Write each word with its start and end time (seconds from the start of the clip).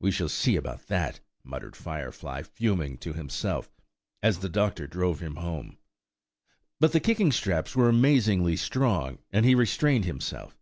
"We 0.00 0.10
shall 0.10 0.28
see 0.28 0.56
about 0.56 0.88
that," 0.88 1.20
muttered 1.44 1.76
Firefly, 1.76 2.42
fuming 2.42 2.98
to 2.98 3.12
himself, 3.12 3.70
as 4.20 4.40
the 4.40 4.48
doctor 4.48 4.88
drove 4.88 5.20
him 5.20 5.36
home. 5.36 5.78
But 6.80 6.90
the 6.90 6.98
kicking 6.98 7.30
straps 7.30 7.76
were 7.76 7.88
amazingly 7.88 8.56
strong, 8.56 9.20
and 9.30 9.46
he 9.46 9.54
restrained 9.54 10.06
himself. 10.06 10.58